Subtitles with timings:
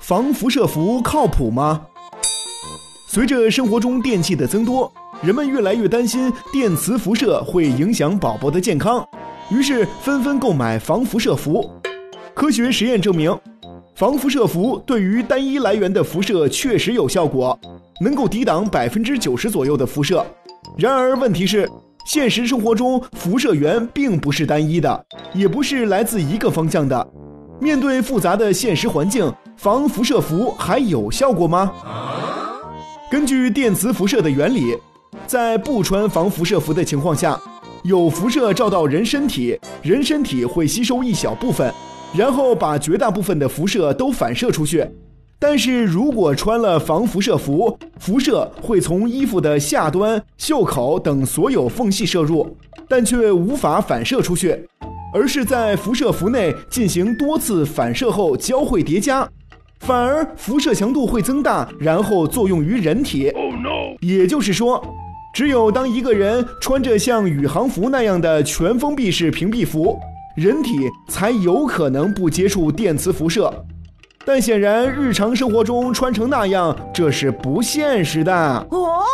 [0.00, 1.86] 防辐射服靠谱吗？
[3.08, 4.92] 随着生活中电器的增多，
[5.22, 9.04] 人们越来越担心电磁辐射会影响宝宝的健康，
[9.50, 11.68] 于是纷纷购买防辐射服。
[12.34, 13.36] 科学实验证明，
[13.94, 17.58] 防辐射服对于单一来源的辐射确实有效果，
[18.00, 20.24] 能够抵挡百分之九十左右的辐射。
[20.76, 21.68] 然而，问题是，
[22.06, 27.04] 现实生活中辐射源并不是单一的，也不是来自一个方向的。
[27.60, 31.72] 面对复杂的现实环境，防辐射服还有效果吗？
[33.10, 34.76] 根据电磁辐射的原理，
[35.26, 37.36] 在不穿防辐射服的情况下，
[37.82, 41.74] 有辐射照到人身体，人身体会吸收一小部分，
[42.16, 44.88] 然后把绝大部分的辐射都反射出去。
[45.38, 52.56] 但是如果穿了防辐射服，辐射会从衣服的下端、袖口等所有缝隙射入，
[52.88, 54.66] 但却无法反射出去。
[55.12, 59.26] 而是在辐射服内进行多次反射后交汇叠加，
[59.80, 63.32] 反而辐射强度会增大，然后作用于人体。
[64.00, 64.82] 也就是说，
[65.32, 69.98] 只有当一个人穿着像宇航服那样的全封闭式屏蔽服，
[70.36, 70.72] 人体
[71.08, 73.50] 才有可能不接触电磁辐射。
[74.26, 78.34] 但显然，日常生活中穿成那样，这是不现实的。
[78.70, 79.04] 哦。